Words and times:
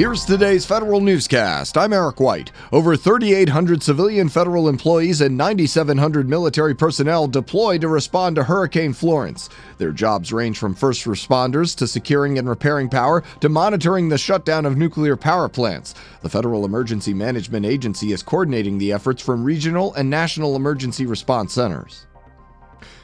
Here's 0.00 0.24
today's 0.24 0.64
federal 0.64 1.02
newscast. 1.02 1.76
I'm 1.76 1.92
Eric 1.92 2.20
White. 2.20 2.52
Over 2.72 2.96
3,800 2.96 3.82
civilian 3.82 4.30
federal 4.30 4.66
employees 4.66 5.20
and 5.20 5.36
9,700 5.36 6.26
military 6.26 6.74
personnel 6.74 7.28
deployed 7.28 7.82
to 7.82 7.88
respond 7.88 8.36
to 8.36 8.44
Hurricane 8.44 8.94
Florence. 8.94 9.50
Their 9.76 9.92
jobs 9.92 10.32
range 10.32 10.56
from 10.56 10.74
first 10.74 11.04
responders 11.04 11.76
to 11.76 11.86
securing 11.86 12.38
and 12.38 12.48
repairing 12.48 12.88
power 12.88 13.22
to 13.40 13.50
monitoring 13.50 14.08
the 14.08 14.16
shutdown 14.16 14.64
of 14.64 14.78
nuclear 14.78 15.18
power 15.18 15.50
plants. 15.50 15.94
The 16.22 16.30
Federal 16.30 16.64
Emergency 16.64 17.12
Management 17.12 17.66
Agency 17.66 18.12
is 18.12 18.22
coordinating 18.22 18.78
the 18.78 18.94
efforts 18.94 19.22
from 19.22 19.44
regional 19.44 19.92
and 19.92 20.08
national 20.08 20.56
emergency 20.56 21.04
response 21.04 21.52
centers. 21.52 22.06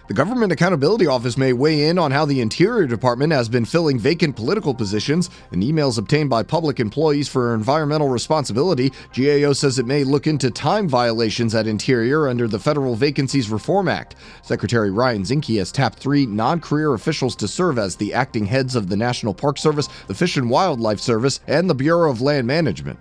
The 0.09 0.15
Government 0.15 0.53
Accountability 0.53 1.09
Office 1.09 1.37
may 1.37 1.53
weigh 1.53 1.89
in 1.89 1.99
on 1.99 2.13
how 2.13 2.25
the 2.25 2.41
Interior 2.41 2.87
Department 2.87 3.33
has 3.33 3.49
been 3.49 3.65
filling 3.65 3.99
vacant 3.99 4.37
political 4.37 4.73
positions. 4.73 5.31
In 5.51 5.63
emails 5.63 5.99
obtained 5.99 6.31
by 6.31 6.45
public 6.45 6.79
employees 6.79 7.27
for 7.27 7.57
environmental 7.57 8.09
responsibility, 8.09 8.93
GAO 9.13 9.53
says 9.53 9.81
it 9.81 9.87
may 9.87 10.05
look 10.05 10.29
into 10.29 10.49
time 10.49 10.89
violations 10.89 11.57
at 11.57 11.67
Interior 11.67 12.29
under 12.29 12.47
the 12.47 12.61
Federal 12.61 12.95
Vacancies 12.95 13.51
Reform 13.51 13.89
Act. 13.89 14.15
Secretary 14.43 14.93
Ryan 14.93 15.25
Zinke 15.25 15.59
has 15.59 15.73
tapped 15.73 15.99
three 15.99 16.25
non 16.25 16.61
career 16.61 16.95
officials 16.95 17.35
to 17.35 17.49
serve 17.49 17.77
as 17.77 17.97
the 17.97 18.15
acting 18.15 18.47
heads 18.47 18.77
of 18.77 18.89
the 18.89 18.97
National 18.97 19.35
Park 19.35 19.59
Service, 19.59 19.89
the 20.07 20.15
Fish 20.15 20.37
and 20.37 20.49
Wildlife 20.49 21.01
Service, 21.01 21.41
and 21.49 21.69
the 21.69 21.75
Bureau 21.75 22.13
of 22.13 22.21
Land 22.21 22.47
Management. 22.47 23.01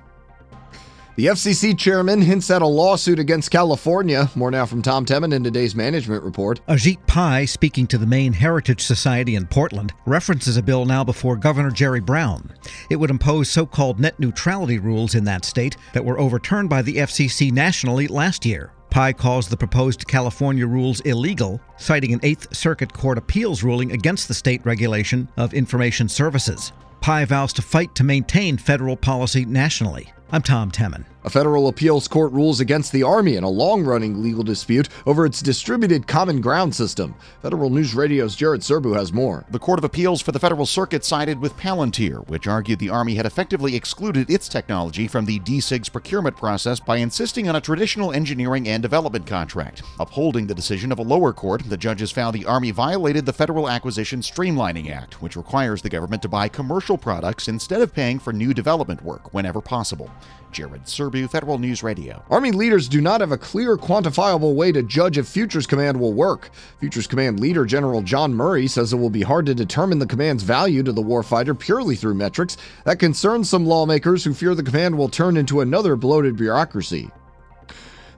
The 1.18 1.28
FCC 1.28 1.80
chairman 1.80 2.22
hints 2.22 2.52
at 2.52 2.62
a 2.62 2.68
lawsuit 2.68 3.20
against 3.20 3.50
California. 3.50 4.30
More 4.36 4.52
now 4.52 4.66
from 4.66 4.82
Tom 4.82 5.06
Temin 5.06 5.34
in 5.34 5.46
today's 5.46 5.74
management 5.74 6.24
report. 6.24 6.60
Ajit 6.68 6.98
Pai, 7.08 7.46
speaking 7.46 7.88
to 7.88 7.98
the 7.98 8.06
Maine 8.06 8.34
Heritage 8.34 8.82
Society 8.82 9.36
in 9.36 9.48
Portland, 9.48 9.94
references 10.06 10.58
a 10.58 10.62
bill 10.62 10.84
now 10.84 11.06
before 11.06 11.38
Governor 11.38 11.72
Jerry 11.72 12.02
Brown. 12.02 12.52
It 12.90 12.98
would 12.98 13.10
impose 13.10 13.50
so 13.50 13.66
called 13.66 13.98
net 13.98 14.20
neutrality 14.20 14.78
rules 14.78 15.16
in 15.16 15.24
that 15.24 15.46
state 15.46 15.78
that 15.94 16.04
were 16.04 16.20
overturned 16.20 16.70
by 16.70 16.82
the 16.82 16.98
FCC 16.98 17.50
nationally 17.50 18.10
last 18.10 18.46
year. 18.46 18.74
Pai 18.90 19.14
calls 19.14 19.48
the 19.48 19.56
proposed 19.56 20.06
California 20.06 20.68
rules 20.68 21.00
illegal, 21.02 21.62
citing 21.78 22.14
an 22.14 22.20
Eighth 22.24 22.54
Circuit 22.54 22.92
Court 22.92 23.18
appeals 23.18 23.64
ruling 23.64 23.94
against 23.94 24.28
the 24.28 24.34
state 24.34 24.66
regulation 24.66 25.30
of 25.38 25.54
information 25.54 26.10
services. 26.10 26.74
Pai 27.00 27.24
vows 27.24 27.54
to 27.54 27.62
fight 27.62 27.96
to 27.96 28.04
maintain 28.04 28.58
federal 28.58 28.98
policy 28.98 29.46
nationally. 29.46 30.12
I'm 30.36 30.42
Tom 30.42 30.70
Temin. 30.70 31.15
A 31.26 31.30
federal 31.30 31.68
appeals 31.68 32.08
court 32.08 32.32
rules 32.34 32.60
against 32.60 32.92
the 32.92 33.02
Army 33.02 33.36
in 33.36 33.44
a 33.44 33.50
long 33.50 33.84
running 33.84 34.22
legal 34.22 34.44
dispute 34.44 34.90
over 35.08 35.26
its 35.26 35.42
distributed 35.42 36.06
common 36.06 36.40
ground 36.40 36.76
system. 36.76 37.16
Federal 37.42 37.72
News 37.72 37.96
Radio's 37.96 38.36
Jared 38.36 38.62
Serbu 38.62 38.96
has 38.96 39.12
more. 39.12 39.44
The 39.50 39.58
Court 39.58 39.80
of 39.80 39.84
Appeals 39.84 40.22
for 40.22 40.32
the 40.32 40.40
Federal 40.40 40.68
Circuit 40.68 41.04
sided 41.04 41.42
with 41.42 41.58
Palantir, 41.58 42.28
which 42.28 42.46
argued 42.46 42.78
the 42.78 42.92
Army 42.92 43.16
had 43.16 43.26
effectively 43.26 43.76
excluded 43.76 44.30
its 44.30 44.48
technology 44.48 45.08
from 45.08 45.26
the 45.26 45.40
DCGS 45.40 45.92
procurement 45.92 46.38
process 46.38 46.80
by 46.80 46.98
insisting 46.98 47.50
on 47.50 47.56
a 47.56 47.62
traditional 47.62 48.14
engineering 48.14 48.68
and 48.68 48.84
development 48.84 49.26
contract. 49.26 49.82
Upholding 50.00 50.46
the 50.46 50.54
decision 50.54 50.92
of 50.92 51.00
a 51.00 51.02
lower 51.02 51.34
court, 51.34 51.64
the 51.68 51.76
judges 51.76 52.12
found 52.12 52.36
the 52.36 52.46
Army 52.46 52.70
violated 52.70 53.26
the 53.26 53.34
Federal 53.34 53.68
Acquisition 53.68 54.20
Streamlining 54.20 54.92
Act, 54.92 55.24
which 55.24 55.36
requires 55.36 55.82
the 55.82 55.90
government 55.90 56.22
to 56.22 56.30
buy 56.30 56.48
commercial 56.48 57.00
products 57.00 57.48
instead 57.48 57.82
of 57.82 57.96
paying 57.96 58.20
for 58.20 58.32
new 58.32 58.54
development 58.54 59.02
work 59.02 59.34
whenever 59.34 59.60
possible. 59.60 60.12
Jared 60.52 60.86
Serbu, 60.86 61.15
Federal 61.24 61.58
News 61.58 61.82
Radio. 61.82 62.24
Army 62.30 62.52
leaders 62.52 62.90
do 62.90 63.02
not 63.02 63.22
have 63.22 63.32
a 63.32 63.38
clear, 63.38 63.78
quantifiable 63.78 64.54
way 64.54 64.72
to 64.72 64.84
judge 64.84 65.18
if 65.18 65.28
Futures 65.28 65.66
Command 65.66 66.00
will 66.00 66.14
work. 66.14 66.52
Futures 66.80 67.08
Command 67.08 67.40
leader 67.40 67.66
General 67.66 68.02
John 68.02 68.34
Murray 68.34 68.68
says 68.68 68.92
it 68.92 68.98
will 68.98 69.10
be 69.10 69.22
hard 69.22 69.46
to 69.46 69.56
determine 69.56 70.00
the 70.00 70.06
command's 70.06 70.44
value 70.44 70.84
to 70.84 70.92
the 70.92 71.02
warfighter 71.02 71.58
purely 71.58 71.96
through 71.96 72.16
metrics. 72.16 72.58
That 72.84 73.00
concerns 73.00 73.50
some 73.50 73.66
lawmakers 73.66 74.24
who 74.24 74.34
fear 74.34 74.54
the 74.54 74.64
command 74.64 74.98
will 74.98 75.10
turn 75.10 75.38
into 75.38 75.62
another 75.62 75.96
bloated 75.96 76.36
bureaucracy. 76.36 77.10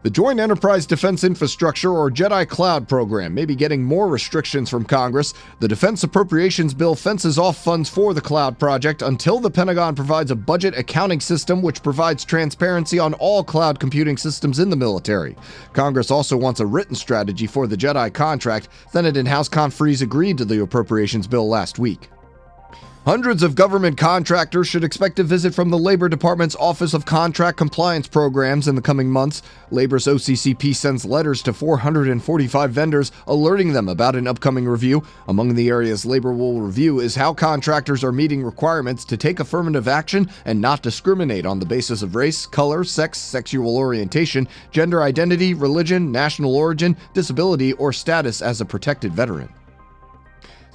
The 0.08 0.12
Joint 0.12 0.40
Enterprise 0.40 0.86
Defense 0.86 1.26
Infrastructure, 1.26 1.92
or 1.92 2.10
JEDI 2.10 2.48
Cloud 2.48 2.88
program, 2.88 3.34
may 3.34 3.44
be 3.44 3.58
getting 3.58 3.84
more 3.84 4.08
restrictions 4.08 4.70
from 4.70 4.86
Congress. 4.86 5.34
The 5.60 5.68
Defense 5.68 6.02
Appropriations 6.02 6.74
Bill 6.74 6.96
fences 6.96 7.38
off 7.38 7.62
funds 7.62 7.90
for 7.90 8.14
the 8.14 8.22
cloud 8.22 8.58
project 8.58 9.02
until 9.02 9.42
the 9.42 9.52
Pentagon 9.52 9.96
provides 9.96 10.32
a 10.32 10.36
budget 10.38 10.78
accounting 10.78 11.20
system 11.20 11.62
which 11.62 11.84
provides 11.84 12.24
transparency 12.24 13.00
on 13.00 13.16
all 13.16 13.44
cloud 13.44 13.82
computing 13.82 14.16
systems 14.16 14.60
in 14.60 14.70
the 14.70 14.78
military. 14.78 15.36
Congress 15.74 16.10
also 16.10 16.38
wants 16.38 16.62
a 16.62 16.66
written 16.66 16.96
strategy 16.96 17.46
for 17.46 17.68
the 17.68 17.76
JEDI 17.76 18.14
contract. 18.14 18.70
Senate 18.90 19.18
and 19.18 19.28
House 19.28 19.50
conferees 19.50 20.02
agreed 20.02 20.38
to 20.38 20.46
the 20.46 20.62
appropriations 20.62 21.28
bill 21.28 21.50
last 21.50 21.80
week. 21.80 22.08
Hundreds 23.08 23.42
of 23.42 23.56
government 23.56 23.98
contractors 23.98 24.68
should 24.68 24.84
expect 24.84 25.18
a 25.18 25.24
visit 25.24 25.56
from 25.56 25.70
the 25.70 25.78
Labor 25.78 26.10
Department's 26.10 26.58
Office 26.58 26.94
of 26.94 27.06
Contract 27.06 27.58
Compliance 27.58 28.06
Programs 28.06 28.68
in 28.68 28.76
the 28.76 28.82
coming 28.82 29.10
months. 29.10 29.42
Labor's 29.72 30.08
OCCP 30.08 30.76
sends 30.76 31.06
letters 31.06 31.42
to 31.44 31.54
445 31.54 32.70
vendors 32.70 33.14
alerting 33.26 33.72
them 33.72 33.88
about 33.88 34.18
an 34.18 34.28
upcoming 34.28 34.66
review. 34.66 35.02
Among 35.30 35.56
the 35.56 35.70
areas 35.70 36.06
Labor 36.06 36.34
will 36.34 36.60
review 36.60 37.00
is 37.00 37.16
how 37.16 37.34
contractors 37.34 38.04
are 38.04 38.12
meeting 38.12 38.44
requirements 38.44 39.06
to 39.06 39.16
take 39.16 39.40
affirmative 39.40 39.88
action 39.88 40.30
and 40.44 40.60
not 40.60 40.84
discriminate 40.84 41.46
on 41.46 41.60
the 41.60 41.66
basis 41.66 42.02
of 42.02 42.14
race, 42.14 42.46
color, 42.46 42.84
sex, 42.84 43.20
sexual 43.20 43.78
orientation, 43.78 44.50
gender 44.72 45.02
identity, 45.02 45.54
religion, 45.54 46.12
national 46.12 46.58
origin, 46.58 46.98
disability, 47.14 47.72
or 47.72 47.94
status 47.94 48.42
as 48.42 48.60
a 48.60 48.66
protected 48.66 49.14
veteran. 49.14 49.48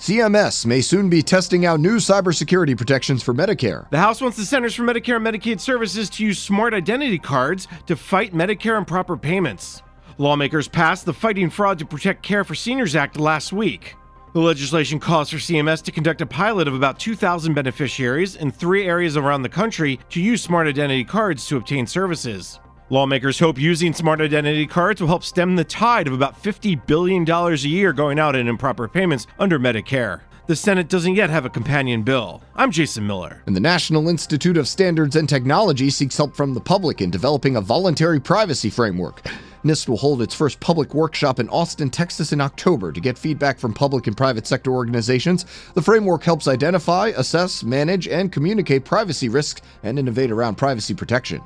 CMS 0.02 0.66
may 0.66 0.80
soon 0.80 1.08
be 1.08 1.22
testing 1.22 1.64
out 1.64 1.78
new 1.78 1.98
cybersecurity 1.98 2.76
protections 2.76 3.22
for 3.22 3.32
Medicare. 3.32 3.88
The 3.90 4.00
House 4.00 4.20
wants 4.20 4.36
the 4.36 4.44
Centers 4.44 4.74
for 4.74 4.82
Medicare 4.82 5.14
and 5.14 5.24
Medicaid 5.24 5.60
Services 5.60 6.10
to 6.10 6.24
use 6.24 6.40
smart 6.40 6.74
identity 6.74 7.20
cards 7.20 7.68
to 7.86 7.94
fight 7.94 8.34
Medicare 8.34 8.76
improper 8.76 9.16
payments. 9.16 9.80
Lawmakers 10.18 10.66
passed 10.66 11.04
the 11.04 11.12
Fighting 11.12 11.48
Fraud 11.48 11.78
to 11.78 11.86
Protect 11.86 12.20
Care 12.20 12.42
for 12.42 12.56
Seniors 12.56 12.96
Act 12.96 13.16
last 13.16 13.52
week. 13.52 13.94
The 14.32 14.40
legislation 14.40 14.98
calls 14.98 15.30
for 15.30 15.36
CMS 15.36 15.80
to 15.84 15.92
conduct 15.92 16.20
a 16.20 16.26
pilot 16.26 16.66
of 16.66 16.74
about 16.74 16.98
2,000 16.98 17.54
beneficiaries 17.54 18.34
in 18.34 18.50
three 18.50 18.86
areas 18.88 19.16
around 19.16 19.42
the 19.42 19.48
country 19.48 20.00
to 20.10 20.20
use 20.20 20.42
smart 20.42 20.66
identity 20.66 21.04
cards 21.04 21.46
to 21.46 21.58
obtain 21.58 21.86
services. 21.86 22.58
Lawmakers 22.92 23.38
hope 23.38 23.58
using 23.58 23.94
smart 23.94 24.20
identity 24.20 24.66
cards 24.66 25.00
will 25.00 25.08
help 25.08 25.24
stem 25.24 25.56
the 25.56 25.64
tide 25.64 26.06
of 26.06 26.12
about 26.12 26.42
$50 26.42 26.86
billion 26.86 27.26
a 27.26 27.54
year 27.54 27.90
going 27.90 28.18
out 28.18 28.36
in 28.36 28.46
improper 28.46 28.86
payments 28.86 29.26
under 29.38 29.58
Medicare. 29.58 30.20
The 30.46 30.54
Senate 30.54 30.90
doesn't 30.90 31.14
yet 31.14 31.30
have 31.30 31.46
a 31.46 31.48
companion 31.48 32.02
bill. 32.02 32.42
I'm 32.54 32.70
Jason 32.70 33.06
Miller. 33.06 33.42
And 33.46 33.56
the 33.56 33.60
National 33.60 34.10
Institute 34.10 34.58
of 34.58 34.68
Standards 34.68 35.16
and 35.16 35.26
Technology 35.26 35.88
seeks 35.88 36.18
help 36.18 36.36
from 36.36 36.52
the 36.52 36.60
public 36.60 37.00
in 37.00 37.10
developing 37.10 37.56
a 37.56 37.62
voluntary 37.62 38.20
privacy 38.20 38.68
framework. 38.68 39.22
NIST 39.64 39.88
will 39.88 39.96
hold 39.96 40.20
its 40.20 40.34
first 40.34 40.60
public 40.60 40.92
workshop 40.92 41.40
in 41.40 41.48
Austin, 41.48 41.88
Texas 41.88 42.30
in 42.30 42.42
October 42.42 42.92
to 42.92 43.00
get 43.00 43.16
feedback 43.16 43.58
from 43.58 43.72
public 43.72 44.06
and 44.06 44.18
private 44.18 44.46
sector 44.46 44.70
organizations. 44.70 45.46
The 45.72 45.80
framework 45.80 46.24
helps 46.24 46.46
identify, 46.46 47.12
assess, 47.16 47.64
manage, 47.64 48.06
and 48.06 48.30
communicate 48.30 48.84
privacy 48.84 49.30
risks 49.30 49.62
and 49.82 49.98
innovate 49.98 50.30
around 50.30 50.56
privacy 50.56 50.92
protection. 50.92 51.40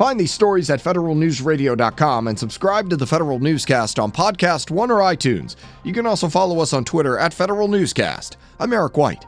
Find 0.00 0.18
these 0.18 0.32
stories 0.32 0.70
at 0.70 0.80
federalnewsradio.com 0.80 2.28
and 2.28 2.38
subscribe 2.38 2.88
to 2.88 2.96
the 2.96 3.06
Federal 3.06 3.38
Newscast 3.38 3.98
on 3.98 4.10
Podcast 4.10 4.70
One 4.70 4.90
or 4.90 5.00
iTunes. 5.00 5.56
You 5.84 5.92
can 5.92 6.06
also 6.06 6.26
follow 6.26 6.60
us 6.60 6.72
on 6.72 6.86
Twitter 6.86 7.18
at 7.18 7.34
Federal 7.34 7.68
Newscast. 7.68 8.38
I'm 8.58 8.72
Eric 8.72 8.96
White. 8.96 9.26